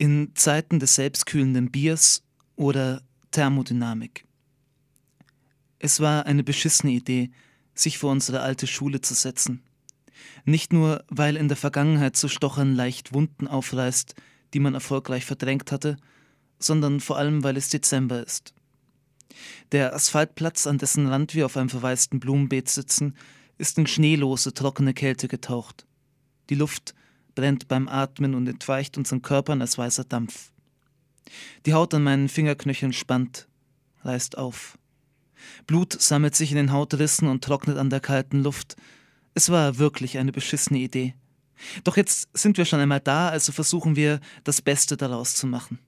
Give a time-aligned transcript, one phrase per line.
[0.00, 2.22] In Zeiten des selbstkühlenden Biers
[2.56, 3.02] oder
[3.32, 4.24] Thermodynamik.
[5.78, 7.30] Es war eine beschissene Idee,
[7.74, 9.62] sich vor unsere alte Schule zu setzen.
[10.46, 14.14] Nicht nur, weil in der Vergangenheit zu stochern leicht Wunden aufreißt,
[14.54, 15.98] die man erfolgreich verdrängt hatte,
[16.58, 18.54] sondern vor allem, weil es Dezember ist.
[19.70, 23.18] Der Asphaltplatz, an dessen Rand wir auf einem verwaisten Blumenbeet sitzen,
[23.58, 25.86] ist in schneelose, trockene Kälte getaucht.
[26.48, 26.94] Die Luft
[27.34, 30.52] brennt beim Atmen und entweicht unseren Körpern als weißer Dampf.
[31.66, 33.48] Die Haut an meinen Fingerknöcheln spannt,
[34.02, 34.78] reißt auf.
[35.66, 38.76] Blut sammelt sich in den Hautrissen und trocknet an der kalten Luft.
[39.34, 41.14] Es war wirklich eine beschissene Idee.
[41.84, 45.78] Doch jetzt sind wir schon einmal da, also versuchen wir, das Beste daraus zu machen.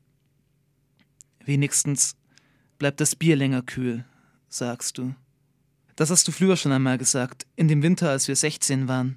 [1.45, 2.15] Wenigstens
[2.79, 4.05] bleibt das Bier länger kühl,
[4.49, 5.15] sagst du.
[5.97, 9.17] Das hast du früher schon einmal gesagt, in dem Winter, als wir 16 waren.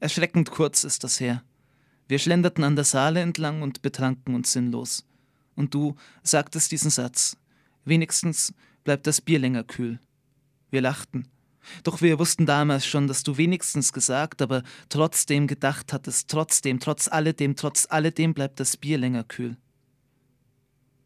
[0.00, 1.42] Erschreckend kurz ist das her.
[2.06, 5.06] Wir schlenderten an der Saale entlang und betranken uns sinnlos.
[5.54, 7.36] Und du sagtest diesen Satz.
[7.84, 8.52] Wenigstens
[8.82, 9.98] bleibt das Bier länger kühl.
[10.70, 11.28] Wir lachten.
[11.82, 17.08] Doch wir wussten damals schon, dass du wenigstens gesagt, aber trotzdem gedacht hattest, trotzdem, trotz
[17.08, 19.56] alledem, trotz alledem bleibt das Bier länger kühl.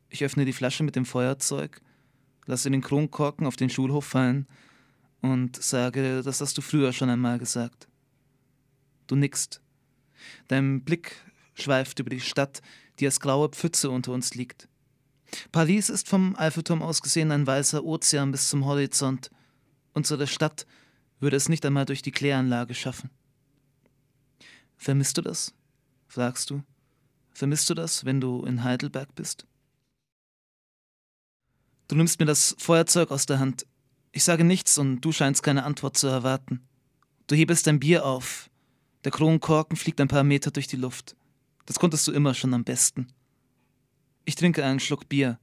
[0.08, 1.80] Ich öffne die Flasche mit dem Feuerzeug,
[2.46, 4.46] lasse den Kronkorken auf den Schulhof fallen
[5.20, 7.88] und sage, das hast du früher schon einmal gesagt.
[9.06, 9.60] Du nickst.
[10.48, 11.16] Dein Blick
[11.54, 12.60] schweift über die Stadt,
[12.98, 14.68] die als graue Pfütze unter uns liegt.
[15.52, 19.30] Paris ist vom Eiffelturm aus gesehen ein weißer Ozean bis zum Horizont.
[19.92, 20.66] Unsere Stadt
[21.20, 23.10] würde es nicht einmal durch die Kläranlage schaffen.
[24.76, 25.52] Vermisst du das?
[26.06, 26.62] fragst du.
[27.32, 29.46] Vermisst du das, wenn du in Heidelberg bist?
[31.88, 33.66] Du nimmst mir das Feuerzeug aus der Hand.
[34.12, 36.66] Ich sage nichts und du scheinst keine Antwort zu erwarten.
[37.26, 38.50] Du hebest dein Bier auf,
[39.09, 41.17] der Kronkorken fliegt ein paar Meter durch die Luft.
[41.64, 43.09] Das konntest du immer schon am besten.
[44.27, 45.39] Ich trinke einen Schluck Bier.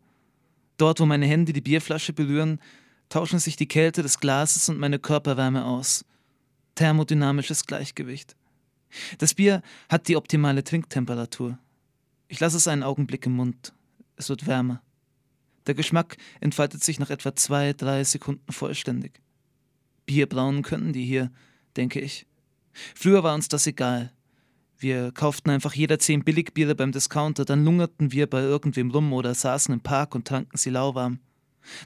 [0.77, 2.59] Dort, wo meine Hände die Bierflasche berühren,
[3.09, 6.05] tauschen sich die Kälte des Glases und meine Körperwärme aus.
[6.75, 8.35] Thermodynamisches Gleichgewicht.
[9.17, 11.57] Das Bier hat die optimale Trinktemperatur.
[12.27, 13.73] Ich lasse es einen Augenblick im Mund.
[14.15, 14.83] Es wird wärmer.
[15.65, 19.19] Der Geschmack entfaltet sich nach etwa zwei, drei Sekunden vollständig.
[20.05, 21.31] Bier brauen können die hier,
[21.75, 22.27] denke ich.
[22.95, 24.11] Früher war uns das egal.
[24.77, 29.33] Wir kauften einfach jeder zehn Billigbiere beim Discounter, dann lungerten wir bei irgendwem rum oder
[29.33, 31.19] saßen im Park und tranken sie lauwarm.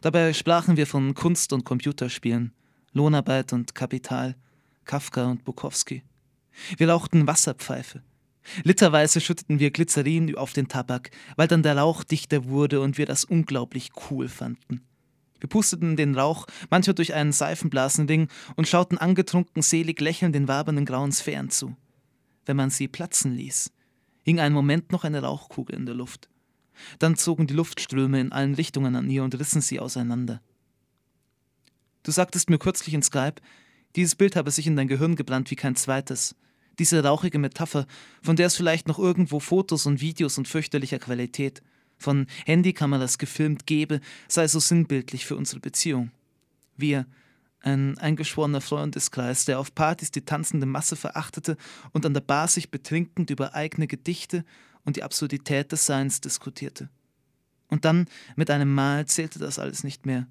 [0.02, 2.52] Dabei sprachen wir von Kunst und Computerspielen,
[2.92, 4.36] Lohnarbeit und Kapital,
[4.86, 6.04] Kafka und Bukowski.
[6.78, 8.02] Wir rauchten Wasserpfeife.
[8.64, 13.06] Literweise schütteten wir Glycerin auf den Tabak, weil dann der Rauch dichter wurde und wir
[13.06, 14.82] das unglaublich cool fanden.
[15.40, 20.86] Wir pusteten den Rauch, manchmal durch einen Seifenblasenring, und schauten angetrunken selig lächelnd den wabernden
[20.86, 21.76] grauen Sphären zu.
[22.46, 23.72] Wenn man sie platzen ließ,
[24.24, 26.30] hing einen Moment noch eine Rauchkugel in der Luft.
[27.00, 30.42] Dann zogen die Luftströme in allen Richtungen an ihr und rissen sie auseinander.
[32.04, 33.42] Du sagtest mir kürzlich in Skype,
[33.96, 36.36] dieses Bild habe sich in dein Gehirn gebrannt wie kein zweites.
[36.78, 37.86] Diese rauchige Metapher,
[38.22, 41.62] von der es vielleicht noch irgendwo Fotos und Videos und fürchterlicher Qualität
[42.00, 46.12] von Handykameras gefilmt gebe, sei so sinnbildlich für unsere Beziehung.
[46.78, 47.06] Wir,
[47.62, 51.58] ein eingeschworener Freundeskreis, der auf Partys die tanzende Masse verachtete
[51.92, 54.46] und an der Bar sich betrinkend über eigene Gedichte
[54.86, 56.90] und die Absurdität des Seins diskutierte.
[57.68, 60.28] Und dann, mit einem Mal, zählte das alles nicht mehr.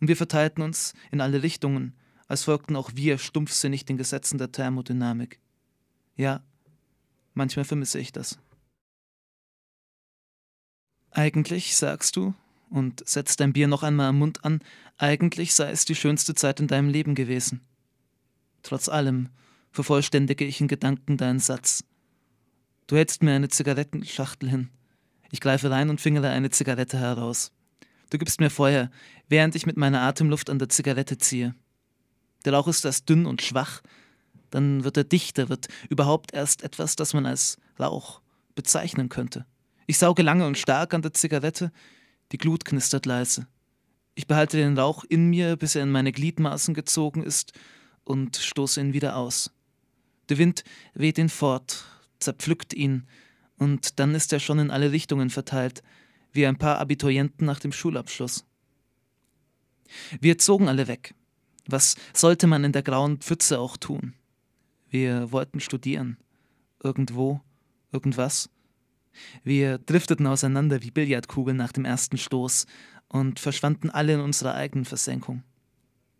[0.00, 1.94] Und wir verteilten uns in alle Richtungen,
[2.28, 5.40] als folgten auch wir stumpfsinnig den Gesetzen der Thermodynamik.
[6.16, 6.42] Ja,
[7.34, 8.38] manchmal vermisse ich das.
[11.18, 12.32] Eigentlich, sagst du,
[12.70, 14.60] und setzt dein Bier noch einmal am Mund an,
[14.98, 17.60] eigentlich sei es die schönste Zeit in deinem Leben gewesen.
[18.62, 19.28] Trotz allem
[19.72, 21.82] vervollständige ich in Gedanken deinen Satz.
[22.86, 24.68] Du hältst mir eine Zigarettenschachtel hin.
[25.32, 27.50] Ich greife rein und fingere eine Zigarette heraus.
[28.10, 28.88] Du gibst mir Feuer,
[29.28, 31.52] während ich mit meiner Atemluft an der Zigarette ziehe.
[32.44, 33.82] Der Rauch ist erst dünn und schwach,
[34.50, 38.20] dann wird er dichter, wird überhaupt erst etwas, das man als Rauch
[38.54, 39.46] bezeichnen könnte.
[39.90, 41.72] Ich sauge lange und stark an der Zigarette,
[42.30, 43.46] die Glut knistert leise.
[44.14, 47.54] Ich behalte den Rauch in mir, bis er in meine Gliedmaßen gezogen ist,
[48.04, 49.50] und stoße ihn wieder aus.
[50.28, 50.62] Der Wind
[50.92, 51.86] weht ihn fort,
[52.18, 53.06] zerpflückt ihn,
[53.56, 55.82] und dann ist er schon in alle Richtungen verteilt,
[56.32, 58.44] wie ein paar Abiturienten nach dem Schulabschluss.
[60.20, 61.14] Wir zogen alle weg.
[61.66, 64.12] Was sollte man in der grauen Pfütze auch tun?
[64.90, 66.18] Wir wollten studieren.
[66.82, 67.40] Irgendwo,
[67.90, 68.50] irgendwas.
[69.44, 72.66] Wir drifteten auseinander wie Billardkugeln nach dem ersten Stoß
[73.08, 75.42] und verschwanden alle in unserer eigenen Versenkung.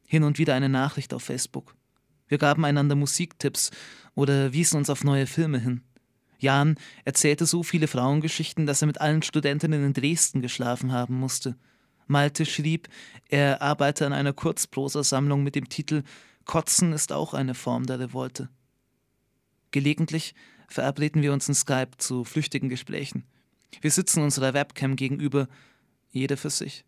[0.06, 1.74] Hin und wieder eine Nachricht auf Facebook.
[2.28, 3.70] Wir gaben einander Musiktipps
[4.14, 5.82] oder wiesen uns auf neue Filme hin.
[6.38, 11.56] Jan erzählte so viele Frauengeschichten, dass er mit allen Studentinnen in Dresden geschlafen haben musste.
[12.06, 12.88] Malte schrieb,
[13.28, 16.04] er arbeite an einer Kurzprosasammlung mit dem Titel
[16.44, 18.48] Kotzen ist auch eine Form der Revolte.
[19.70, 20.34] Gelegentlich
[20.68, 23.24] verabreden wir uns in Skype zu flüchtigen Gesprächen.
[23.80, 25.48] Wir sitzen unserer Webcam gegenüber,
[26.10, 26.84] jeder für sich.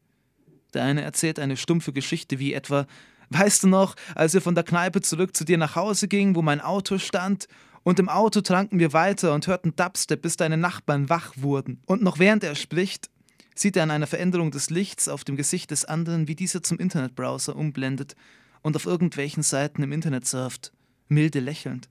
[0.75, 2.87] Der eine erzählt eine stumpfe Geschichte wie etwa
[3.31, 6.43] Weißt du noch, als wir von der Kneipe zurück zu dir nach Hause gingen, wo
[6.43, 7.47] mein Auto stand?
[7.85, 11.81] Und im Auto tranken wir weiter und hörten Dubstep, bis deine Nachbarn wach wurden.
[11.87, 13.09] Und noch während er spricht,
[13.55, 16.79] sieht er an einer Veränderung des Lichts auf dem Gesicht des anderen, wie dieser zum
[16.79, 18.17] Internetbrowser umblendet
[18.62, 20.73] und auf irgendwelchen Seiten im Internet surft,
[21.09, 21.88] milde lächelnd.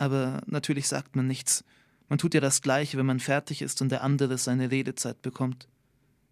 [0.00, 1.62] Aber natürlich sagt man nichts.
[2.08, 5.68] Man tut ja das Gleiche, wenn man fertig ist und der andere seine Redezeit bekommt.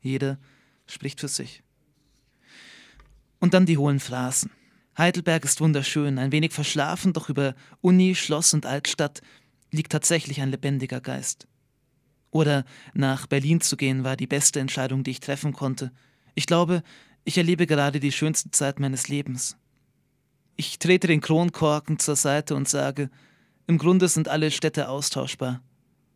[0.01, 0.39] Jeder
[0.87, 1.63] spricht für sich.
[3.39, 4.51] Und dann die hohlen Phrasen.
[4.97, 9.21] Heidelberg ist wunderschön, ein wenig verschlafen, doch über Uni, Schloss und Altstadt
[9.71, 11.47] liegt tatsächlich ein lebendiger Geist.
[12.31, 15.93] Oder nach Berlin zu gehen war die beste Entscheidung, die ich treffen konnte.
[16.35, 16.83] Ich glaube,
[17.25, 19.59] ich erlebe gerade die schönste Zeit meines Lebens.
[20.57, 23.11] Ich trete den Kronkorken zur Seite und sage,
[23.69, 25.63] im Grunde sind alle Städte austauschbar.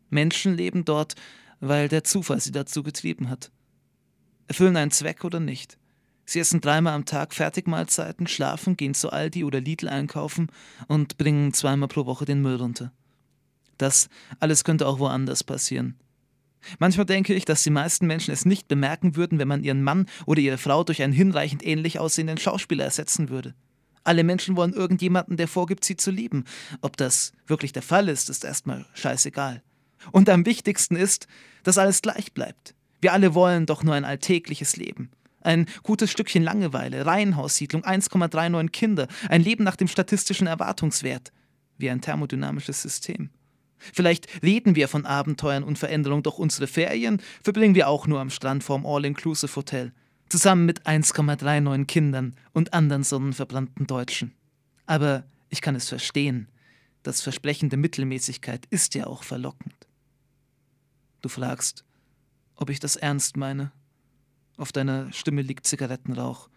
[0.09, 1.13] Menschen leben dort,
[1.59, 3.51] weil der Zufall sie dazu getrieben hat.
[4.47, 5.77] Erfüllen einen Zweck oder nicht.
[6.25, 10.47] Sie essen dreimal am Tag Fertigmahlzeiten, schlafen, gehen zu Aldi oder Lidl einkaufen
[10.87, 12.91] und bringen zweimal pro Woche den Müll runter.
[13.77, 14.09] Das
[14.39, 15.95] alles könnte auch woanders passieren.
[16.79, 20.07] Manchmal denke ich, dass die meisten Menschen es nicht bemerken würden, wenn man ihren Mann
[20.25, 23.53] oder ihre Frau durch einen hinreichend ähnlich aussehenden Schauspieler ersetzen würde.
[24.03, 26.43] Alle Menschen wollen irgendjemanden, der vorgibt, sie zu lieben.
[26.81, 29.61] Ob das wirklich der Fall ist, ist erstmal scheißegal.
[30.11, 31.27] Und am wichtigsten ist,
[31.63, 32.75] dass alles gleich bleibt.
[32.99, 35.11] Wir alle wollen doch nur ein alltägliches Leben.
[35.41, 41.31] Ein gutes Stückchen Langeweile, Reihenhaussiedlung, 1,39 Kinder, ein Leben nach dem statistischen Erwartungswert,
[41.77, 43.29] wie ein thermodynamisches System.
[43.77, 48.29] Vielleicht reden wir von Abenteuern und Veränderung, doch unsere Ferien verbringen wir auch nur am
[48.29, 49.91] Strand vorm All-Inclusive-Hotel,
[50.29, 54.33] zusammen mit 1,39 Kindern und anderen sonnenverbrannten Deutschen.
[54.85, 56.47] Aber ich kann es verstehen.
[57.03, 59.75] Das Versprechen der Mittelmäßigkeit ist ja auch verlockend.
[61.21, 61.85] Du fragst,
[62.55, 63.71] ob ich das ernst meine.
[64.57, 66.49] Auf deiner Stimme liegt Zigarettenrauch.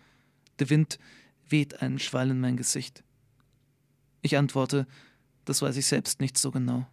[0.59, 0.99] Der Wind
[1.49, 3.05] weht einen Schwall in mein Gesicht.
[4.23, 4.87] Ich antworte,
[5.45, 6.87] das weiß ich selbst nicht so genau.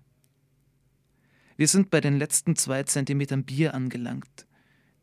[1.56, 4.46] Wir sind bei den letzten zwei Zentimetern Bier angelangt.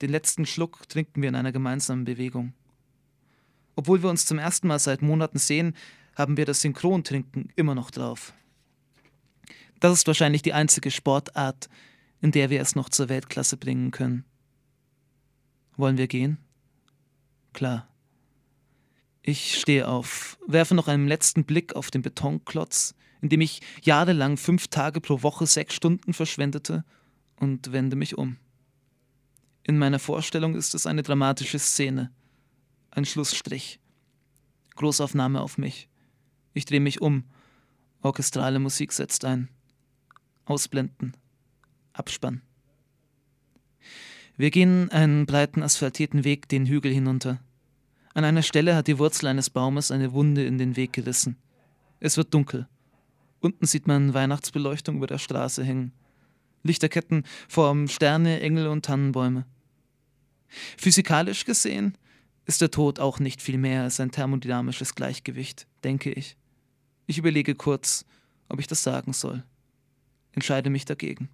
[0.00, 2.54] Den letzten Schluck trinken wir in einer gemeinsamen Bewegung.
[3.76, 5.74] Obwohl wir uns zum ersten Mal seit Monaten sehen,
[6.14, 8.32] haben wir das Synchrontrinken immer noch drauf.
[9.78, 11.68] Das ist wahrscheinlich die einzige Sportart,
[12.20, 14.24] in der wir es noch zur Weltklasse bringen können.
[15.76, 16.38] Wollen wir gehen?
[17.52, 17.88] Klar.
[19.22, 24.36] Ich stehe auf, werfe noch einen letzten Blick auf den Betonklotz, in dem ich jahrelang
[24.36, 26.84] fünf Tage pro Woche sechs Stunden verschwendete,
[27.36, 28.36] und wende mich um.
[29.70, 32.10] In meiner Vorstellung ist es eine dramatische Szene.
[32.90, 33.78] Ein Schlussstrich.
[34.74, 35.88] Großaufnahme auf mich.
[36.54, 37.22] Ich drehe mich um.
[38.02, 39.48] Orchestrale Musik setzt ein.
[40.44, 41.16] Ausblenden.
[41.92, 42.42] Abspann.
[44.36, 47.38] Wir gehen einen breiten asphaltierten Weg den Hügel hinunter.
[48.12, 51.36] An einer Stelle hat die Wurzel eines Baumes eine Wunde in den Weg gerissen.
[52.00, 52.66] Es wird dunkel.
[53.38, 55.92] Unten sieht man Weihnachtsbeleuchtung über der Straße hängen.
[56.64, 59.46] Lichterketten formen Sterne, Engel und Tannenbäume.
[60.76, 61.96] Physikalisch gesehen
[62.46, 66.36] ist der Tod auch nicht viel mehr als ein thermodynamisches Gleichgewicht, denke ich.
[67.06, 68.04] Ich überlege kurz,
[68.48, 69.44] ob ich das sagen soll.
[70.32, 71.28] Entscheide mich dagegen.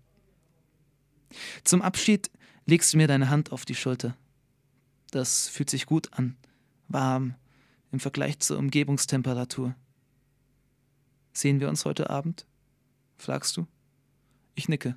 [1.64, 2.30] Zum Abschied
[2.66, 4.16] legst du mir deine Hand auf die Schulter.
[5.10, 6.36] Das fühlt sich gut an,
[6.88, 7.34] warm
[7.92, 9.74] im Vergleich zur Umgebungstemperatur.
[11.32, 12.46] Sehen wir uns heute Abend?
[13.16, 13.66] fragst du.
[14.54, 14.96] Ich nicke.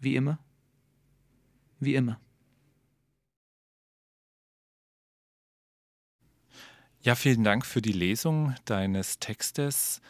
[0.00, 0.38] Wie immer?
[1.80, 2.20] Wie immer.
[7.04, 10.00] Ja, vielen Dank für die Lesung deines Textes.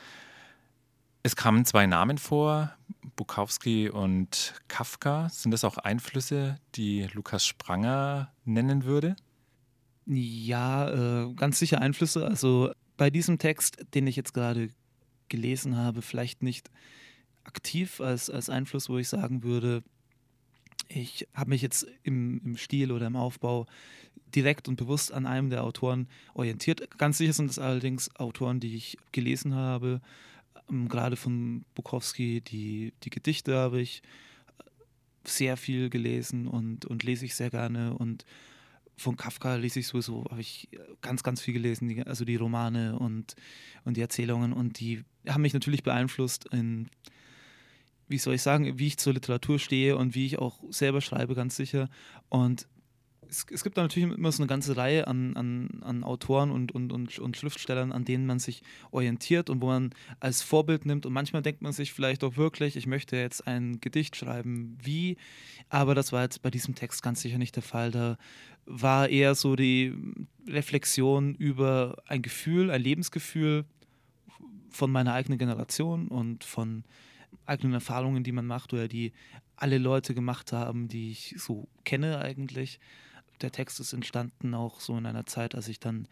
[1.24, 2.72] Es kamen zwei Namen vor,
[3.16, 5.28] Bukowski und Kafka.
[5.28, 9.16] Sind das auch Einflüsse, die Lukas Spranger nennen würde?
[10.06, 12.24] Ja, äh, ganz sicher Einflüsse.
[12.24, 14.68] Also bei diesem Text, den ich jetzt gerade
[15.28, 16.70] gelesen habe, vielleicht nicht
[17.42, 19.82] aktiv als, als Einfluss, wo ich sagen würde,
[20.86, 23.66] ich habe mich jetzt im, im Stil oder im Aufbau
[24.34, 26.98] direkt und bewusst an einem der Autoren orientiert.
[26.98, 30.00] Ganz sicher sind es allerdings Autoren, die ich gelesen habe,
[30.70, 34.02] ähm, gerade von Bukowski, die, die Gedichte habe ich
[35.24, 37.94] sehr viel gelesen und, und lese ich sehr gerne.
[37.94, 38.24] Und
[38.96, 40.68] von Kafka lese ich sowieso, habe ich
[41.00, 43.34] ganz, ganz viel gelesen, die, also die Romane und,
[43.84, 44.52] und die Erzählungen.
[44.52, 46.88] Und die haben mich natürlich beeinflusst in,
[48.08, 51.34] wie soll ich sagen, wie ich zur Literatur stehe und wie ich auch selber schreibe,
[51.34, 51.88] ganz sicher.
[52.28, 52.68] Und
[53.28, 56.72] es, es gibt da natürlich immer so eine ganze Reihe an, an, an Autoren und,
[56.72, 59.90] und, und, und Schriftstellern, an denen man sich orientiert und wo man
[60.20, 61.06] als Vorbild nimmt.
[61.06, 65.16] Und manchmal denkt man sich vielleicht auch wirklich, ich möchte jetzt ein Gedicht schreiben, wie.
[65.68, 67.90] Aber das war jetzt bei diesem Text ganz sicher nicht der Fall.
[67.90, 68.16] Da
[68.66, 69.94] war eher so die
[70.48, 73.64] Reflexion über ein Gefühl, ein Lebensgefühl
[74.70, 76.84] von meiner eigenen Generation und von
[77.46, 79.12] eigenen Erfahrungen, die man macht oder die
[79.56, 82.80] alle Leute gemacht haben, die ich so kenne eigentlich
[83.44, 86.08] der Text ist entstanden auch so in einer Zeit, als ich dann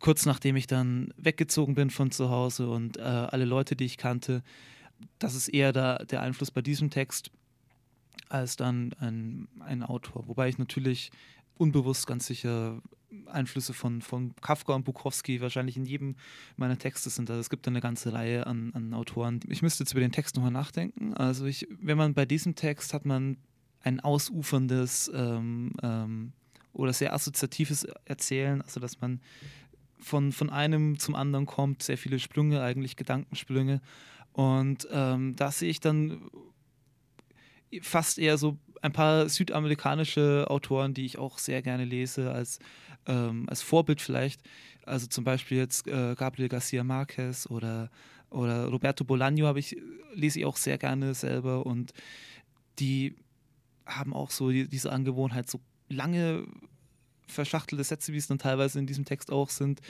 [0.00, 3.98] kurz nachdem ich dann weggezogen bin von zu Hause und äh, alle Leute, die ich
[3.98, 4.42] kannte,
[5.18, 7.30] das ist eher da, der Einfluss bei diesem Text
[8.28, 10.26] als dann ein, ein Autor.
[10.26, 11.10] Wobei ich natürlich
[11.58, 12.80] unbewusst ganz sicher
[13.26, 16.16] Einflüsse von, von Kafka und Bukowski wahrscheinlich in jedem
[16.56, 17.28] meiner Texte sind.
[17.28, 19.40] Also es gibt eine ganze Reihe an, an Autoren.
[19.48, 21.14] Ich müsste jetzt über den Text nochmal nachdenken.
[21.14, 23.36] Also ich, wenn man bei diesem Text hat man
[23.82, 26.32] ein ausuferndes ähm, ähm,
[26.72, 29.20] oder sehr assoziatives Erzählen, also dass man
[29.98, 33.80] von, von einem zum anderen kommt, sehr viele Sprünge, eigentlich Gedankensprünge.
[34.32, 36.30] Und ähm, da sehe ich dann
[37.82, 42.58] fast eher so ein paar südamerikanische Autoren, die ich auch sehr gerne lese, als,
[43.06, 44.40] ähm, als Vorbild vielleicht.
[44.84, 47.90] Also zum Beispiel jetzt äh, Gabriel Garcia Marquez oder,
[48.30, 49.76] oder Roberto Bolaño ich,
[50.14, 51.92] lese ich auch sehr gerne selber und
[52.78, 53.14] die
[53.90, 56.46] haben auch so die, diese Angewohnheit, so lange
[57.26, 59.80] verschachtelte Sätze, wie es dann teilweise in diesem Text auch sind,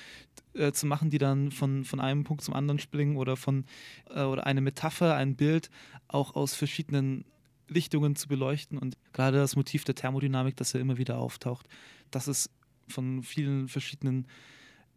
[0.55, 3.65] äh, zu machen, die dann von, von einem Punkt zum anderen springen oder von
[4.11, 5.71] äh, oder eine Metapher, ein Bild
[6.09, 7.25] auch aus verschiedenen
[7.73, 8.79] Richtungen zu beleuchten.
[8.79, 11.67] Und gerade das Motiv der Thermodynamik, das ja immer wieder auftaucht,
[12.11, 12.51] das ist
[12.89, 14.27] von vielen verschiedenen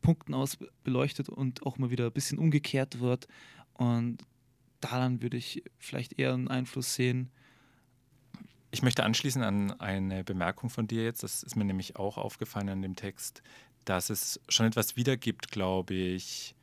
[0.01, 3.27] Punkten aus beleuchtet und auch immer wieder ein bisschen umgekehrt wird.
[3.73, 4.17] Und
[4.81, 7.31] daran würde ich vielleicht eher einen Einfluss sehen.
[8.73, 11.21] Ich möchte anschließen an eine Bemerkung von dir jetzt.
[11.21, 13.43] Das ist mir nämlich auch aufgefallen an dem Text,
[13.85, 16.55] dass es schon etwas wiedergibt, glaube ich,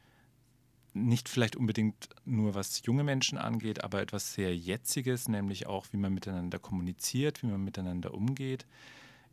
[0.92, 5.98] nicht vielleicht unbedingt nur was junge Menschen angeht, aber etwas sehr Jetziges, nämlich auch, wie
[5.98, 8.66] man miteinander kommuniziert, wie man miteinander umgeht.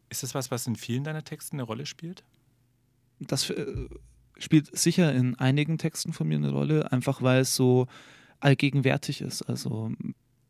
[0.09, 2.23] Ist das was, was in vielen deiner Texten eine Rolle spielt?
[3.19, 3.89] Das äh,
[4.37, 7.87] spielt sicher in einigen Texten von mir eine Rolle, einfach weil es so
[8.39, 9.41] allgegenwärtig ist.
[9.41, 9.91] Also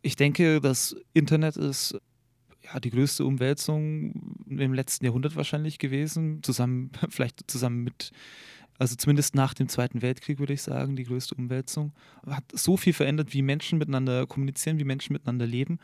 [0.01, 1.97] ich denke, das Internet ist
[2.73, 8.11] ja, die größte Umwälzung im letzten Jahrhundert wahrscheinlich gewesen, zusammen, vielleicht zusammen mit,
[8.77, 11.93] also zumindest nach dem Zweiten Weltkrieg würde ich sagen, die größte Umwälzung.
[12.25, 15.79] Hat so viel verändert, wie Menschen miteinander kommunizieren, wie Menschen miteinander leben.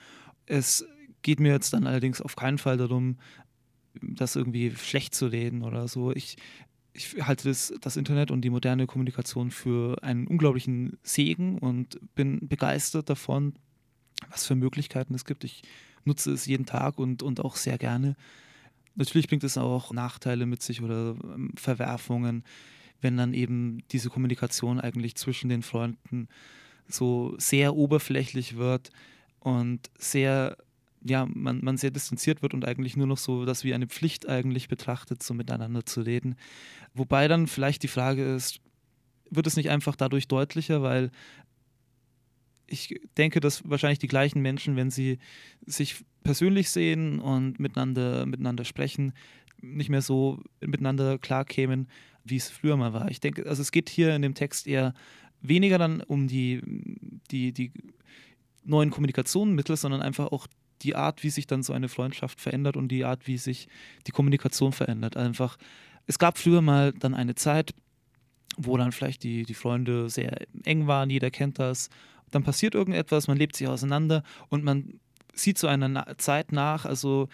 [0.46, 0.86] Es
[1.22, 3.18] geht mir jetzt dann allerdings auf keinen Fall darum,
[4.02, 6.12] das irgendwie schlecht zu reden oder so.
[6.12, 6.38] Ich,
[6.94, 12.48] ich halte das, das Internet und die moderne Kommunikation für einen unglaublichen Segen und bin
[12.48, 13.54] begeistert davon,
[14.30, 15.44] was für Möglichkeiten es gibt.
[15.44, 15.64] Ich
[16.06, 18.16] nutze es jeden Tag und, und auch sehr gerne.
[18.96, 22.44] Natürlich bringt es auch Nachteile mit sich oder ähm, Verwerfungen,
[23.02, 26.28] wenn dann eben diese Kommunikation eigentlich zwischen den Freunden
[26.88, 28.92] so sehr oberflächlich wird
[29.40, 30.58] und sehr,
[31.04, 34.28] ja, man, man sehr distanziert wird und eigentlich nur noch so das wie eine Pflicht
[34.28, 36.36] eigentlich betrachtet, so miteinander zu reden.
[36.94, 38.60] Wobei dann vielleicht die Frage ist,
[39.30, 41.12] wird es nicht einfach dadurch deutlicher, weil
[42.74, 45.20] ich denke, dass wahrscheinlich die gleichen Menschen, wenn sie
[45.66, 49.14] sich persönlich sehen und miteinander, miteinander sprechen,
[49.62, 51.88] nicht mehr so miteinander klarkämen,
[52.26, 53.10] wie es früher mal war.
[53.12, 54.94] Ich denke, also es geht hier in dem Text eher
[55.42, 56.62] weniger dann um die,
[57.32, 57.72] die, die
[58.64, 60.48] neuen Kommunikationsmittel, sondern einfach auch
[60.82, 63.68] die Art, wie sich dann so eine Freundschaft verändert und die Art, wie sich
[64.08, 65.16] die Kommunikation verändert.
[65.16, 65.58] Einfach,
[66.08, 67.74] es gab früher mal dann eine Zeit,
[68.58, 71.90] wo dann vielleicht die, die Freunde sehr eng waren, jeder kennt das
[72.34, 75.00] dann passiert irgendetwas, man lebt sich auseinander und man
[75.34, 77.28] sieht so einer Na Zeit nach, also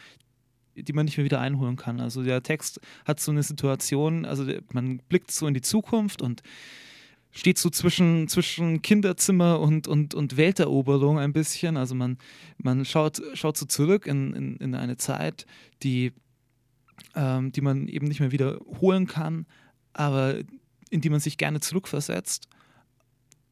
[0.76, 2.00] die man nicht mehr wieder einholen kann.
[2.00, 6.42] Also der Text hat so eine Situation, also man blickt so in die Zukunft und
[7.32, 11.78] steht so zwischen, zwischen Kinderzimmer und, und, und Welteroberung ein bisschen.
[11.78, 12.18] Also man,
[12.58, 15.46] man schaut, schaut so zurück in, in, in eine Zeit,
[15.84, 16.14] die,
[17.16, 19.46] ähm, die man eben nicht mehr wiederholen kann,
[19.94, 20.36] aber
[20.90, 22.48] in die man sich gerne zurückversetzt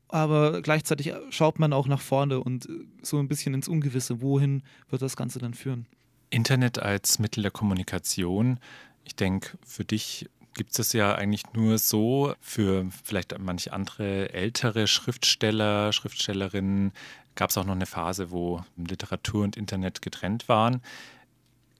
[0.09, 2.67] aber gleichzeitig schaut man auch nach vorne und
[3.01, 4.21] so ein bisschen ins Ungewisse.
[4.21, 5.85] Wohin wird das Ganze dann führen?
[6.29, 8.59] Internet als Mittel der Kommunikation.
[9.03, 12.33] Ich denke, für dich gibt es ja eigentlich nur so.
[12.41, 16.91] Für vielleicht manche andere ältere Schriftsteller, Schriftstellerinnen
[17.35, 20.81] gab es auch noch eine Phase, wo Literatur und Internet getrennt waren.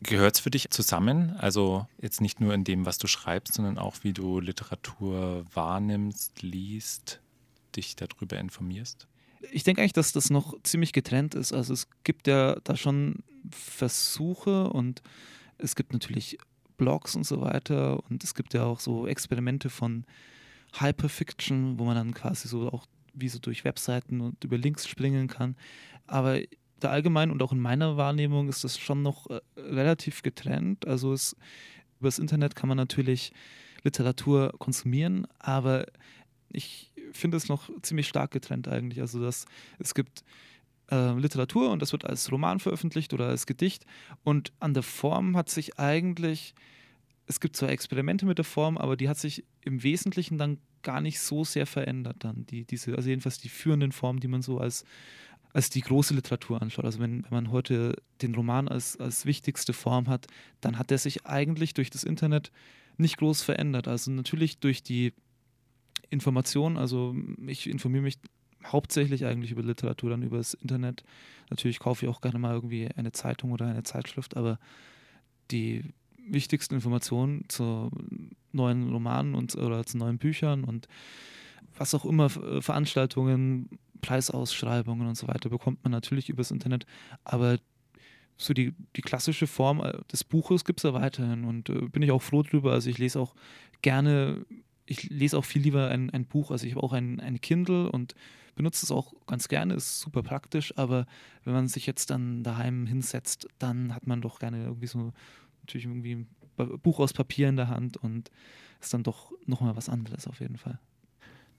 [0.02, 1.36] Gehört es für dich zusammen?
[1.40, 6.44] Also jetzt nicht nur in dem, was du schreibst, sondern auch wie du Literatur wahrnimmst,
[6.44, 7.20] liest?
[7.78, 9.08] Dich darüber informierst?
[9.52, 11.54] Ich denke eigentlich, dass das noch ziemlich getrennt ist.
[11.54, 15.02] Also es gibt ja da schon Versuche und
[15.58, 16.38] es gibt natürlich
[16.78, 20.06] Blogs und so weiter und es gibt ja auch so Experimente von
[20.80, 25.28] Hyperfiction, wo man dann quasi so auch wie so durch Webseiten und über Links springen
[25.28, 25.56] kann.
[26.06, 26.40] Aber
[26.80, 30.88] da allgemein und auch in meiner Wahrnehmung ist das schon noch äh, relativ getrennt.
[30.88, 31.36] Also es,
[32.00, 33.34] über Internet kann man natürlich
[33.84, 35.86] Literatur konsumieren, aber
[36.50, 39.02] ich finde es noch ziemlich stark getrennt eigentlich.
[39.02, 39.46] Also dass
[39.80, 40.24] es gibt
[40.92, 43.86] äh, Literatur und das wird als Roman veröffentlicht oder als Gedicht
[44.24, 46.54] und an der Form hat sich eigentlich
[47.28, 51.02] es gibt zwar Experimente mit der Form, aber die hat sich im Wesentlichen dann gar
[51.02, 52.46] nicht so sehr verändert dann.
[52.48, 54.86] Die, diese, also jedenfalls die führenden Formen, die man so als,
[55.52, 56.86] als die große Literatur anschaut.
[56.86, 60.28] Also wenn, wenn man heute den Roman als, als wichtigste Form hat,
[60.62, 62.52] dann hat der sich eigentlich durch das Internet
[62.96, 63.90] nicht groß verändert.
[63.90, 65.14] Also natürlich durch die
[66.10, 68.20] Information, also ich informiere mich
[68.66, 71.04] hauptsächlich eigentlich über Literatur, dann über das Internet.
[71.50, 74.60] Natürlich kaufe ich auch gerne mal irgendwie eine Zeitung oder eine Zeitschrift, aber
[75.52, 75.84] die
[76.18, 77.90] wichtigsten Informationen zu
[78.52, 80.88] neuen Romanen und oder zu neuen Büchern und
[81.78, 83.70] was auch immer, äh, Veranstaltungen,
[84.02, 86.86] Preisausschreibungen und so weiter bekommt man natürlich übers Internet,
[87.24, 87.58] aber
[88.38, 92.02] so die, die klassische Form äh, des Buches gibt es ja weiterhin und äh, bin
[92.02, 92.72] ich auch froh drüber.
[92.72, 93.34] Also ich lese auch
[93.82, 94.46] gerne,
[94.88, 97.92] ich lese auch viel lieber ein, ein Buch, also ich habe auch ein, ein Kindle
[97.92, 98.16] und
[98.56, 101.06] benutze es auch ganz gerne, ist super praktisch, aber
[101.44, 105.14] wenn man sich jetzt dann daheim hinsetzt, dann hat man doch gerne irgendwie so
[105.62, 106.28] natürlich irgendwie ein
[106.82, 108.32] Buch aus Papier in der Hand und
[108.82, 110.80] ist dann doch nochmal was anderes auf jeden Fall.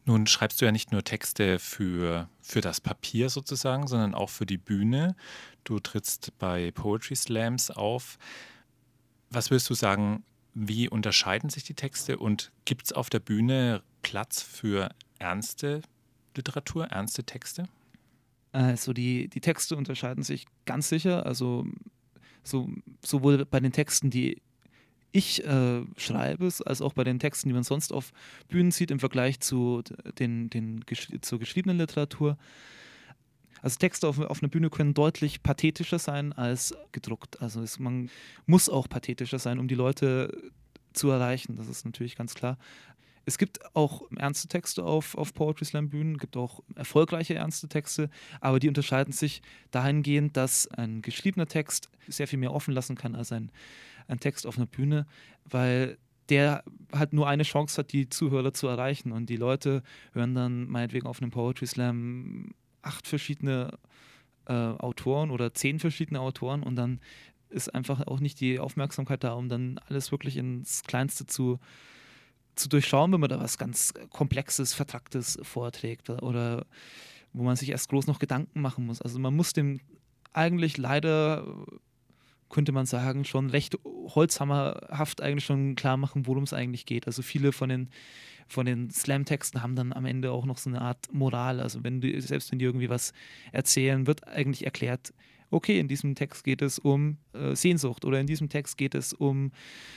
[0.07, 4.47] Nun schreibst du ja nicht nur Texte für, für das Papier sozusagen, sondern auch für
[4.47, 5.15] die Bühne.
[5.65, 8.19] Du trittst bei Poetry Slams auf.
[9.29, 10.25] Was würdest du sagen,
[10.61, 15.83] wie unterscheiden sich die Texte und gibt es auf der Bühne Platz für ernste
[16.37, 17.69] Literatur, ernste Texte?
[18.53, 21.27] Also die, die Texte unterscheiden sich ganz sicher.
[21.27, 21.67] Also
[22.43, 22.69] so,
[23.05, 24.43] sowohl bei den Texten, die
[25.13, 28.13] ich äh, schreibe, als auch bei den Texten, die man sonst auf
[28.49, 29.83] Bühnen sieht, im Vergleich zu
[30.19, 30.85] den, den
[31.21, 32.37] zur geschriebenen Literatur.
[33.63, 37.41] Also Texte auf, auf einer Bühne können deutlich pathetischer sein als gedruckt.
[37.43, 38.11] Also es, man
[38.47, 40.51] muss auch pathetischer sein, um die Leute
[40.93, 41.57] zu erreichen.
[41.57, 42.59] Das ist natürlich ganz klar.
[43.25, 48.09] Es gibt auch ernste Texte auf, auf Poetry Slam Bühnen, gibt auch erfolgreiche ernste Texte,
[48.41, 53.15] aber die unterscheiden sich dahingehend, dass ein geschriebener Text sehr viel mehr offen lassen kann
[53.15, 53.51] als ein,
[54.07, 55.07] ein Text auf einer Bühne,
[55.45, 55.99] weil
[56.31, 59.13] der halt nur eine Chance hat, die Zuhörer zu erreichen.
[59.13, 62.55] Und die Leute hören dann meinetwegen auf einem Poetry Slam
[62.89, 63.79] acht verschiedene
[64.47, 67.01] äh, Autoren oder zehn verschiedene Autoren und dann
[67.51, 71.59] ist einfach auch nicht die Aufmerksamkeit da, um dann alles wirklich ins Kleinste zu,
[72.57, 76.67] zu durchschauen, wenn man da was ganz Komplexes, Vertracktes vorträgt oder
[77.33, 79.01] wo man sich erst groß noch Gedanken machen muss.
[79.01, 79.81] Also man muss dem
[80.33, 81.45] eigentlich leider,
[82.49, 87.07] könnte man sagen, schon recht holzhammerhaft eigentlich schon klar machen, worum es eigentlich geht.
[87.07, 87.91] Also viele von den,
[88.49, 91.61] von den Slam-Texten haben dann am Ende auch noch so eine Art Moral.
[91.61, 93.13] Also wenn du, selbst wenn die irgendwie was
[93.53, 95.13] erzählen, wird eigentlich erklärt,
[95.51, 99.13] okay, in diesem Text geht es um äh, Sehnsucht oder in diesem Text geht es
[99.13, 99.53] um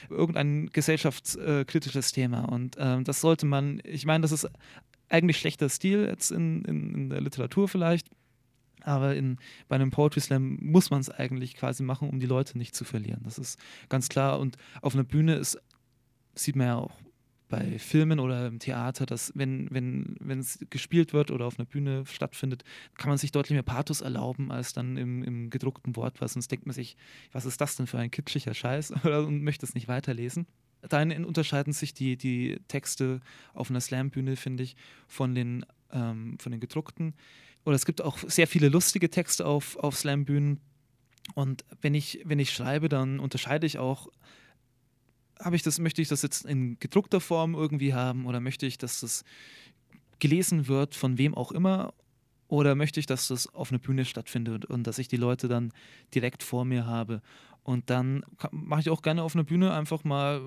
[0.09, 2.43] irgendein gesellschaftskritisches Thema.
[2.45, 4.49] Und äh, das sollte man, ich meine, das ist
[5.09, 8.07] eigentlich schlechter Stil jetzt in, in, in der Literatur vielleicht.
[8.83, 9.37] Aber in,
[9.67, 12.83] bei einem Poetry Slam muss man es eigentlich quasi machen, um die Leute nicht zu
[12.83, 13.21] verlieren.
[13.23, 13.59] Das ist
[13.89, 14.39] ganz klar.
[14.39, 15.59] Und auf einer Bühne ist,
[16.33, 16.97] sieht man ja auch
[17.51, 21.67] bei Filmen oder im Theater, dass wenn, wenn, wenn es gespielt wird oder auf einer
[21.67, 22.63] Bühne stattfindet,
[22.97, 26.49] kann man sich deutlich mehr Pathos erlauben als dann im, im gedruckten Wort, weil sonst
[26.49, 26.95] denkt man sich,
[27.33, 30.47] was ist das denn für ein kitschiger Scheiß und möchte es nicht weiterlesen.
[30.87, 33.19] Dahin unterscheiden sich die, die Texte
[33.53, 34.75] auf einer Slam-Bühne, finde ich,
[35.07, 37.13] von den, ähm, von den gedruckten.
[37.65, 40.61] Oder es gibt auch sehr viele lustige Texte auf, auf Slam-Bühnen.
[41.35, 44.07] Und wenn ich, wenn ich schreibe, dann unterscheide ich auch
[45.41, 48.77] habe ich das, möchte ich das jetzt in gedruckter Form irgendwie haben oder möchte ich,
[48.77, 49.23] dass das
[50.19, 51.93] gelesen wird von wem auch immer
[52.51, 55.71] oder möchte ich, dass das auf einer Bühne stattfindet und dass ich die Leute dann
[56.13, 57.21] direkt vor mir habe.
[57.63, 60.41] Und dann mache ich auch gerne auf einer Bühne einfach mal,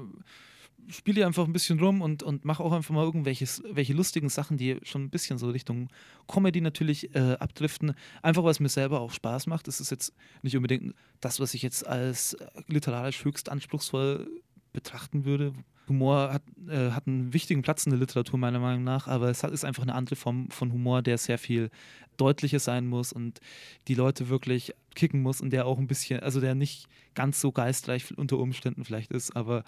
[0.89, 4.59] spiele einfach ein bisschen rum und, und mache auch einfach mal irgendwelche welche lustigen Sachen,
[4.59, 5.89] die schon ein bisschen so Richtung
[6.29, 7.95] Comedy natürlich äh, abdriften.
[8.21, 9.67] Einfach weil es mir selber auch Spaß macht.
[9.67, 12.37] Es ist jetzt nicht unbedingt das, was ich jetzt als
[12.69, 14.29] literarisch höchst anspruchsvoll
[14.75, 15.55] betrachten würde.
[15.89, 19.43] Humor hat, äh, hat einen wichtigen Platz in der Literatur meiner Meinung nach, aber es
[19.43, 21.71] hat, ist einfach eine andere Form von Humor, der sehr viel
[22.17, 23.41] deutlicher sein muss und
[23.89, 27.53] die Leute wirklich kicken muss und der auch ein bisschen, also der nicht ganz so
[27.53, 29.65] geistreich unter Umständen vielleicht ist, aber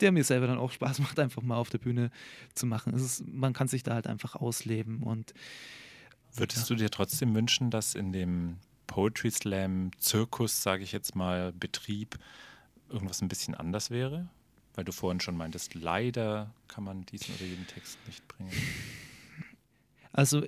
[0.00, 2.10] der mir selber dann auch Spaß macht, einfach mal auf der Bühne
[2.54, 2.92] zu machen.
[2.94, 5.32] Ist, man kann sich da halt einfach ausleben und
[6.34, 11.52] Würdest du dir trotzdem wünschen, dass in dem Poetry Slam Zirkus, sage ich jetzt mal,
[11.52, 12.18] Betrieb
[12.90, 14.28] irgendwas ein bisschen anders wäre?
[14.76, 18.52] Weil du vorhin schon meintest, leider kann man diesen oder jeden Text nicht bringen.
[20.12, 20.46] Also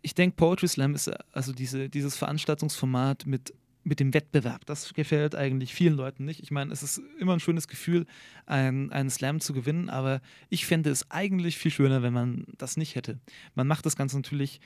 [0.00, 3.52] ich denke, Poetry Slam ist also diese, dieses Veranstaltungsformat mit
[3.84, 4.64] mit dem Wettbewerb.
[4.66, 6.40] Das gefällt eigentlich vielen Leuten nicht.
[6.40, 8.06] Ich meine, es ist immer ein schönes Gefühl,
[8.46, 12.76] einen, einen Slam zu gewinnen, aber ich fände es eigentlich viel schöner, wenn man das
[12.76, 13.18] nicht hätte.
[13.54, 14.60] Man macht das Ganze natürlich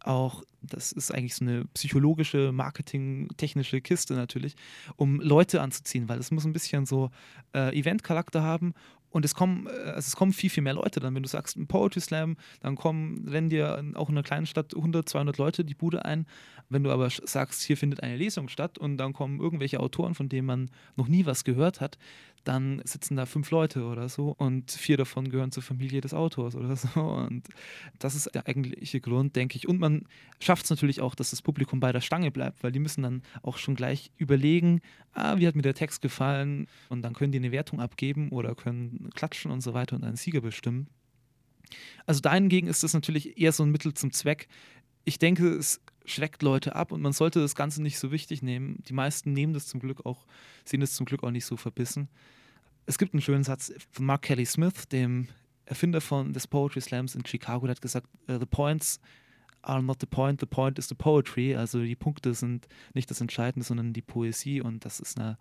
[0.00, 4.54] auch, das ist eigentlich so eine psychologische, marketingtechnische Kiste natürlich,
[4.96, 7.10] um Leute anzuziehen, weil es muss ein bisschen so
[7.54, 8.74] äh, Event-Charakter haben
[9.14, 11.14] und es kommen, äh, also es kommen viel, viel mehr Leute dann.
[11.14, 14.74] Wenn du sagst, ein Poetry Slam, dann kommen, rennen dir auch in einer kleinen Stadt
[14.74, 16.26] 100, 200 Leute die Bude ein.
[16.68, 20.28] Wenn du aber sagst, hier findet eine Lesung statt und dann kommen irgendwelche Autoren, von
[20.28, 21.96] denen man noch nie was gehört hat,
[22.44, 26.54] dann sitzen da fünf Leute oder so und vier davon gehören zur Familie des Autors
[26.54, 27.00] oder so.
[27.00, 27.48] Und
[27.98, 29.68] das ist der eigentliche Grund, denke ich.
[29.68, 30.06] Und man
[30.40, 33.22] schafft es natürlich auch, dass das Publikum bei der Stange bleibt, weil die müssen dann
[33.42, 34.80] auch schon gleich überlegen,
[35.12, 36.68] ah, wie hat mir der Text gefallen?
[36.88, 40.16] Und dann können die eine Wertung abgeben oder können klatschen und so weiter und einen
[40.16, 40.88] Sieger bestimmen.
[42.06, 44.48] Also dahingegen ist das natürlich eher so ein Mittel zum Zweck.
[45.04, 48.82] Ich denke, es schreckt Leute ab und man sollte das Ganze nicht so wichtig nehmen.
[48.88, 50.26] Die meisten nehmen das zum Glück auch,
[50.64, 52.08] sehen das zum Glück auch nicht so verbissen.
[52.86, 55.28] Es gibt einen schönen Satz von Mark Kelly Smith, dem
[55.66, 59.00] Erfinder von des Poetry Slams in Chicago, der hat gesagt, uh, the points
[59.62, 61.56] are not the point, the point is the poetry.
[61.56, 65.38] Also die Punkte sind nicht das Entscheidende, sondern die Poesie und das ist eine,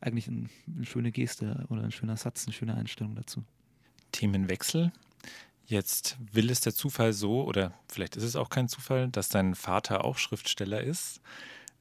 [0.00, 3.42] eigentlich ein, eine schöne Geste oder ein schöner Satz, eine schöne Einstellung dazu.
[4.12, 4.92] Themenwechsel.
[5.68, 9.54] Jetzt will es der Zufall so, oder vielleicht ist es auch kein Zufall, dass dein
[9.54, 11.20] Vater auch Schriftsteller ist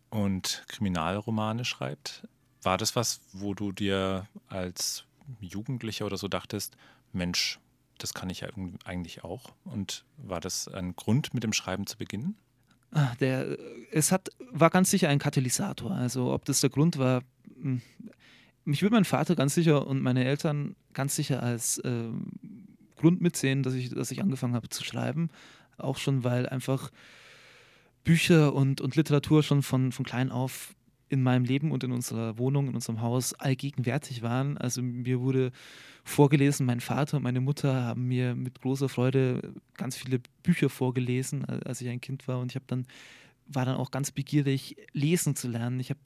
[0.09, 2.27] und Kriminalromane schreibt.
[2.61, 5.05] War das was, wo du dir als
[5.39, 6.75] Jugendlicher oder so dachtest,
[7.13, 7.59] Mensch,
[7.97, 8.49] das kann ich ja
[8.83, 9.53] eigentlich auch?
[9.63, 12.35] Und war das ein Grund, mit dem Schreiben zu beginnen?
[12.91, 13.57] Ah, der,
[13.93, 15.91] es hat, war ganz sicher ein Katalysator.
[15.91, 17.23] Also ob das der Grund war,
[17.55, 17.81] hm,
[18.65, 22.09] mich würde mein Vater ganz sicher und meine Eltern ganz sicher als äh,
[22.97, 25.29] Grund mitsehen, dass ich, dass ich angefangen habe zu schreiben.
[25.77, 26.91] Auch schon, weil einfach
[28.03, 30.73] Bücher und, und Literatur schon von, von klein auf
[31.09, 34.57] in meinem Leben und in unserer Wohnung, in unserem Haus allgegenwärtig waren.
[34.57, 35.51] Also mir wurde
[36.03, 41.45] vorgelesen, mein Vater und meine Mutter haben mir mit großer Freude ganz viele Bücher vorgelesen,
[41.45, 42.39] als ich ein Kind war.
[42.39, 42.85] Und ich habe dann
[43.49, 45.79] war dann auch ganz begierig, lesen zu lernen.
[45.79, 45.99] Ich habe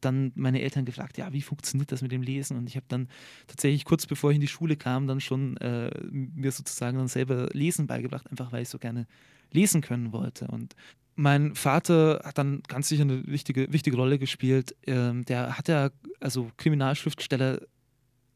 [0.00, 2.56] dann meine Eltern gefragt, ja, wie funktioniert das mit dem Lesen?
[2.56, 3.08] Und ich habe dann
[3.46, 7.48] tatsächlich kurz bevor ich in die Schule kam, dann schon äh, mir sozusagen dann selber
[7.52, 9.06] Lesen beigebracht, einfach weil ich so gerne
[9.50, 10.46] lesen können wollte.
[10.48, 10.74] Und
[11.14, 14.74] mein Vater hat dann ganz sicher eine wichtige, wichtige Rolle gespielt.
[14.86, 17.60] Ähm, der hat ja, also Kriminalschriftsteller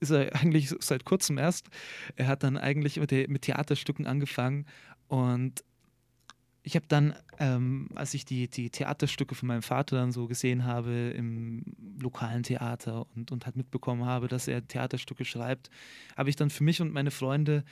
[0.01, 1.69] ist er eigentlich seit kurzem erst.
[2.17, 4.67] Er hat dann eigentlich mit, mit Theaterstücken angefangen
[5.09, 5.65] und
[6.67, 10.65] ich habe dann, ähm, als ich die, die Theaterstücke von meinem Vater dann so gesehen
[10.65, 11.63] habe im
[12.01, 15.71] lokalen Theater und, und halt mitbekommen habe, dass er Theaterstücke schreibt,
[16.17, 17.63] habe ich dann für mich und meine Freunde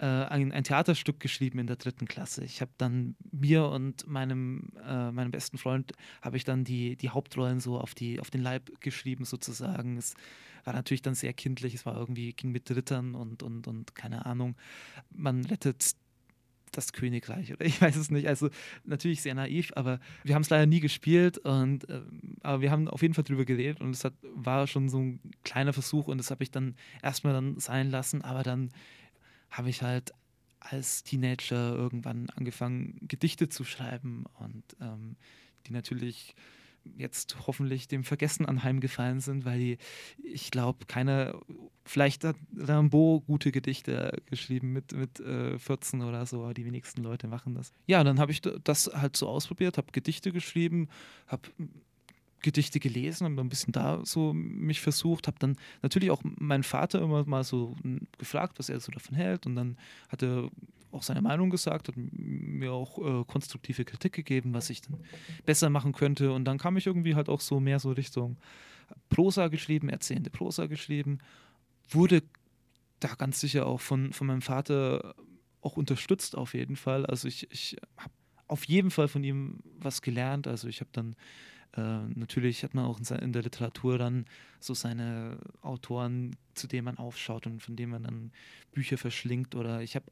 [0.00, 2.44] äh, ein, ein, Theaterstück geschrieben in der dritten Klasse.
[2.44, 7.10] Ich habe dann mir und meinem, äh, meinem besten Freund habe ich dann die, die
[7.10, 9.96] Hauptrollen so auf, die, auf den Leib geschrieben sozusagen.
[9.96, 10.14] Es
[10.62, 14.26] war natürlich dann sehr kindlich, es war irgendwie, ging mit Rittern und, und, und keine
[14.26, 14.54] Ahnung.
[15.10, 15.96] Man rettet
[16.72, 18.26] das Königreich oder ich weiß es nicht.
[18.28, 18.50] Also
[18.84, 22.02] natürlich sehr naiv, aber wir haben es leider nie gespielt und äh,
[22.42, 25.20] aber wir haben auf jeden Fall drüber geredet und es hat, war schon so ein
[25.44, 28.70] kleiner Versuch und das habe ich dann erstmal dann sein lassen, aber dann
[29.50, 30.12] habe ich halt
[30.60, 35.16] als Teenager irgendwann angefangen, Gedichte zu schreiben und ähm,
[35.66, 36.34] die natürlich
[36.96, 39.78] jetzt hoffentlich dem Vergessen anheimgefallen sind, weil die,
[40.22, 41.40] ich glaube, keiner,
[41.84, 47.02] vielleicht hat Rimbaud gute Gedichte geschrieben mit, mit äh, 14 oder so, aber die wenigsten
[47.02, 47.72] Leute machen das.
[47.86, 50.88] Ja, dann habe ich das halt so ausprobiert, habe Gedichte geschrieben,
[51.26, 51.48] habe
[52.42, 57.00] Gedichte gelesen und ein bisschen da so mich versucht, habe dann natürlich auch meinen Vater
[57.00, 57.76] immer mal so
[58.18, 59.76] gefragt, was er so davon hält und dann
[60.08, 60.50] hat er
[60.90, 64.98] auch seine Meinung gesagt, hat mir auch äh, konstruktive Kritik gegeben, was ich dann
[65.46, 68.36] besser machen könnte und dann kam ich irgendwie halt auch so mehr so Richtung
[69.08, 71.18] Prosa geschrieben, erzählende Prosa geschrieben,
[71.88, 72.22] wurde
[73.00, 75.14] da ganz sicher auch von, von meinem Vater
[75.62, 78.12] auch unterstützt auf jeden Fall, also ich, ich habe
[78.48, 81.16] auf jeden Fall von ihm was gelernt, also ich habe dann
[81.76, 84.26] äh, natürlich hat man auch in der Literatur dann
[84.60, 88.32] so seine Autoren, zu denen man aufschaut und von denen man dann
[88.72, 89.54] Bücher verschlingt.
[89.54, 90.06] Oder ich habe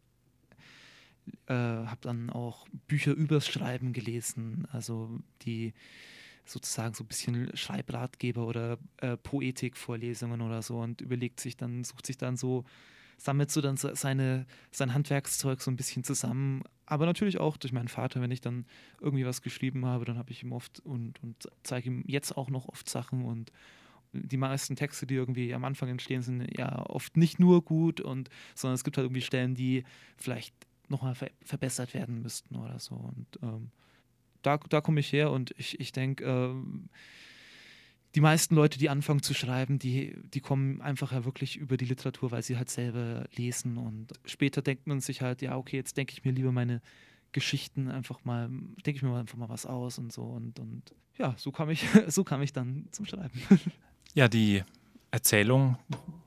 [1.46, 5.74] äh, hab dann auch Bücher übers Schreiben gelesen, also die
[6.44, 12.06] sozusagen so ein bisschen Schreibratgeber oder äh, Poetikvorlesungen oder so und überlegt sich dann, sucht
[12.06, 12.64] sich dann so
[13.20, 16.62] sammelt so dann seine, sein Handwerkszeug so ein bisschen zusammen.
[16.86, 18.64] Aber natürlich auch durch meinen Vater, wenn ich dann
[19.00, 22.48] irgendwie was geschrieben habe, dann habe ich ihm oft und, und zeige ihm jetzt auch
[22.48, 23.52] noch oft Sachen und
[24.12, 28.28] die meisten Texte, die irgendwie am Anfang entstehen, sind ja oft nicht nur gut und
[28.54, 29.84] sondern es gibt halt irgendwie Stellen, die
[30.16, 30.54] vielleicht
[30.88, 32.96] nochmal ver verbessert werden müssten oder so.
[32.96, 33.70] Und ähm,
[34.42, 36.88] da, da komme ich her und ich, ich denke, ähm,
[38.14, 41.84] die meisten Leute, die anfangen zu schreiben, die, die kommen einfach ja wirklich über die
[41.84, 43.76] Literatur, weil sie halt selber lesen.
[43.76, 46.80] Und später denkt man sich halt, ja, okay, jetzt denke ich mir lieber meine
[47.32, 48.48] Geschichten einfach mal,
[48.84, 50.22] denke ich mir einfach mal was aus und so.
[50.22, 50.82] Und, und
[51.18, 53.40] ja, so kam ich, so kam ich dann zum Schreiben.
[54.12, 54.64] Ja, die
[55.12, 55.78] Erzählung,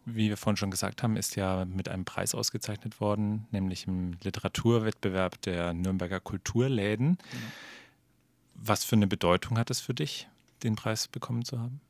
[0.06, 4.14] wie wir vorhin schon gesagt haben, ist ja mit einem Preis ausgezeichnet worden, nämlich im
[4.24, 7.18] Literaturwettbewerb der Nürnberger Kulturläden.
[7.18, 7.44] Genau.
[8.56, 10.30] Was für eine Bedeutung hat es für dich,
[10.64, 11.82] den Preis bekommen zu haben?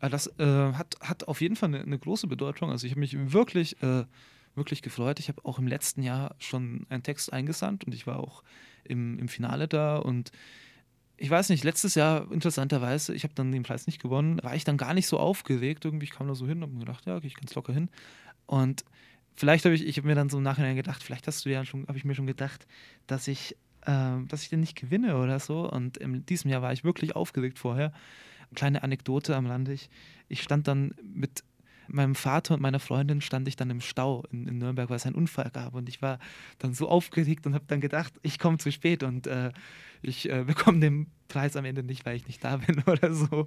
[0.00, 2.70] Äh, das äh, hat, hat auf jeden Fall eine, eine große Bedeutung.
[2.70, 4.04] Also ich habe mich wirklich, äh,
[4.54, 5.20] wirklich gefreut.
[5.20, 8.42] Ich habe auch im letzten Jahr schon einen Text eingesandt und ich war auch
[8.84, 10.30] im, im Finale da und
[11.16, 14.64] ich weiß nicht, letztes Jahr interessanterweise, ich habe dann den Preis nicht gewonnen, war ich
[14.64, 15.84] dann gar nicht so aufgeregt.
[15.84, 17.72] Irgendwie, ich kam da so hin und habe mir gedacht, ja, okay, ich ganz locker
[17.72, 17.88] hin.
[18.46, 18.84] Und
[19.36, 21.64] vielleicht habe ich, ich habe mir dann so im Nachhinein gedacht, vielleicht hast du ja
[21.64, 22.66] schon, habe ich mir schon gedacht,
[23.06, 25.70] dass ich, dass ich den nicht gewinne oder so.
[25.70, 27.92] Und in diesem Jahr war ich wirklich aufgeregt vorher.
[28.54, 29.72] Kleine Anekdote am Rande.
[29.72, 29.90] Ich,
[30.28, 31.44] ich stand dann mit
[31.88, 35.06] meinem Vater und meiner Freundin stand ich dann im Stau in, in Nürnberg, weil es
[35.06, 35.74] einen Unfall gab.
[35.74, 36.18] Und ich war
[36.58, 39.52] dann so aufgeregt und habe dann gedacht, ich komme zu spät und äh,
[40.02, 43.46] ich äh, bekomme den Preis am Ende nicht, weil ich nicht da bin oder so.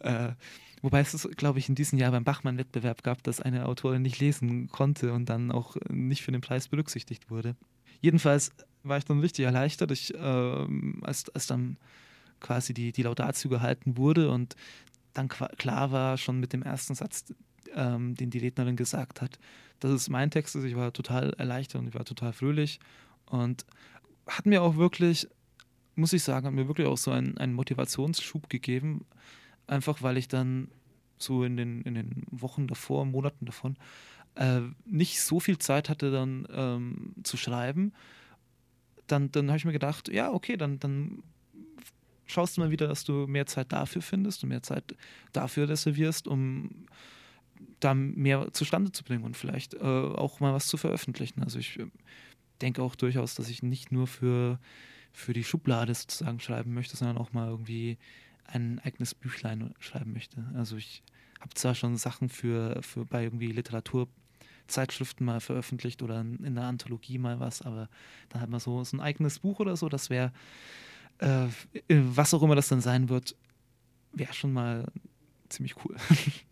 [0.00, 0.32] Äh,
[0.82, 4.68] wobei es, glaube ich, in diesem Jahr beim Bachmann-Wettbewerb gab, dass eine Autorin nicht lesen
[4.68, 7.56] konnte und dann auch nicht für den Preis berücksichtigt wurde.
[8.00, 8.52] Jedenfalls
[8.88, 11.76] war ich dann richtig erleichtert, ich, ähm, als, als dann
[12.40, 14.56] quasi die, die Laudatio gehalten wurde und
[15.14, 17.24] dann klar war schon mit dem ersten Satz,
[17.74, 19.38] ähm, den die Rednerin gesagt hat.
[19.80, 22.78] Das ist mein Text, ich war total erleichtert und ich war total fröhlich
[23.26, 23.64] und
[24.26, 25.28] hat mir auch wirklich,
[25.94, 29.06] muss ich sagen, hat mir wirklich auch so einen, einen Motivationsschub gegeben,
[29.66, 30.68] einfach weil ich dann
[31.18, 33.76] so in den, in den Wochen davor, Monaten davon,
[34.36, 37.92] äh, nicht so viel Zeit hatte, dann ähm, zu schreiben.
[39.08, 41.22] Dann, dann habe ich mir gedacht, ja, okay, dann, dann
[42.26, 44.94] schaust du mal wieder, dass du mehr Zeit dafür findest und mehr Zeit
[45.32, 46.86] dafür reservierst, um
[47.80, 51.42] da mehr zustande zu bringen und vielleicht äh, auch mal was zu veröffentlichen.
[51.42, 51.86] Also ich äh,
[52.60, 54.58] denke auch durchaus, dass ich nicht nur für,
[55.12, 57.98] für die Schublade sozusagen schreiben möchte, sondern auch mal irgendwie
[58.44, 60.44] ein eigenes Büchlein schreiben möchte.
[60.54, 61.02] Also ich
[61.40, 63.52] habe zwar schon Sachen für, für bei irgendwie
[64.68, 67.88] Literaturzeitschriften mal veröffentlicht oder in, einer Anthologie mal was, aber
[68.28, 70.32] dann hat man so, so ein eigenes Buch oder so, das wäre,
[71.18, 71.46] äh,
[71.88, 73.34] was auch immer das dann sein wird,
[74.12, 74.86] wäre schon mal
[75.48, 75.96] ziemlich cool.